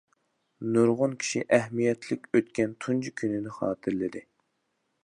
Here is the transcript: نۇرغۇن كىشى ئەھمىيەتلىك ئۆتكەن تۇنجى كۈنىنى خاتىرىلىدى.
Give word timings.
نۇرغۇن 0.77 1.13
كىشى 1.23 1.43
ئەھمىيەتلىك 1.57 2.27
ئۆتكەن 2.41 2.75
تۇنجى 2.87 3.17
كۈنىنى 3.23 3.55
خاتىرىلىدى. 3.61 4.27